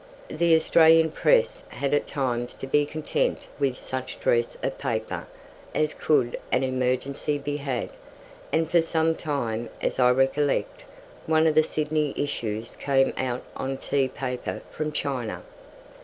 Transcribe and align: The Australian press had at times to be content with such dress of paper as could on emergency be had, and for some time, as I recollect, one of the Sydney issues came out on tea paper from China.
The 0.29 0.55
Australian 0.55 1.11
press 1.11 1.63
had 1.67 1.93
at 1.93 2.07
times 2.07 2.55
to 2.55 2.65
be 2.65 2.87
content 2.87 3.45
with 3.59 3.77
such 3.77 4.19
dress 4.19 4.57
of 4.63 4.79
paper 4.79 5.27
as 5.75 5.93
could 5.93 6.39
on 6.51 6.63
emergency 6.63 7.37
be 7.37 7.57
had, 7.57 7.91
and 8.51 8.67
for 8.67 8.81
some 8.81 9.13
time, 9.13 9.69
as 9.79 9.99
I 9.99 10.09
recollect, 10.09 10.85
one 11.27 11.45
of 11.45 11.53
the 11.53 11.61
Sydney 11.61 12.15
issues 12.17 12.75
came 12.77 13.13
out 13.15 13.43
on 13.55 13.77
tea 13.77 14.07
paper 14.07 14.63
from 14.71 14.91
China. 14.91 15.43